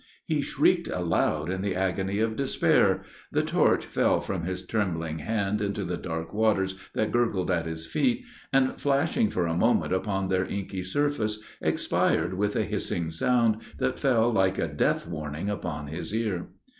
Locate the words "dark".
5.95-6.33